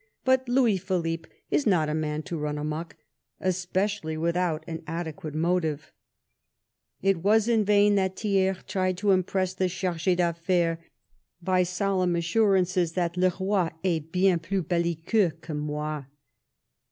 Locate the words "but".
0.25-0.49